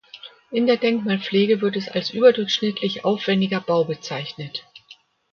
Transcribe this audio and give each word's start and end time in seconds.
In 0.49 0.65
der 0.65 0.77
Denkmalpflege 0.77 1.61
wird 1.61 1.75
es 1.75 1.87
als 1.87 2.09
überdurchschnittlich 2.09 3.05
aufwendiger 3.05 3.61
Bau 3.61 3.83
bezeichnet. 3.85 4.65